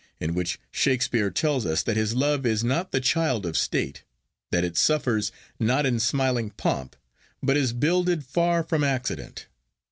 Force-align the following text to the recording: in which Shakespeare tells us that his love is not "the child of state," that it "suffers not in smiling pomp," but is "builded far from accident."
in 0.19 0.33
which 0.33 0.57
Shakespeare 0.71 1.29
tells 1.29 1.63
us 1.63 1.83
that 1.83 1.95
his 1.95 2.15
love 2.15 2.43
is 2.43 2.63
not 2.63 2.91
"the 2.91 2.99
child 2.99 3.45
of 3.45 3.55
state," 3.55 4.03
that 4.49 4.63
it 4.63 4.75
"suffers 4.75 5.31
not 5.59 5.85
in 5.85 5.99
smiling 5.99 6.49
pomp," 6.49 6.95
but 7.43 7.55
is 7.55 7.71
"builded 7.71 8.23
far 8.25 8.63
from 8.63 8.83
accident." 8.83 9.45